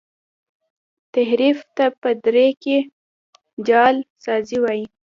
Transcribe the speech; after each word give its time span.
تحریف 1.13 1.57
ته 1.75 1.85
په 2.01 2.09
دري 2.25 2.49
کي 2.63 2.77
جعل 3.67 3.95
سازی 4.25 4.57
وايي. 4.63 4.85